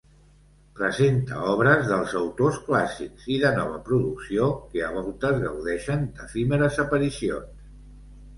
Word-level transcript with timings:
Presenta 0.77 1.41
obres 1.51 1.83
dels 1.91 2.15
autors 2.19 2.57
clàssics 2.69 3.27
i 3.35 3.37
de 3.43 3.51
nova 3.59 3.77
producció 3.91 4.49
que 4.73 4.83
a 4.87 4.91
voltes 4.97 5.39
gaudeixen 5.45 6.09
d'efímeres 6.17 6.83
aparicions. 6.87 7.55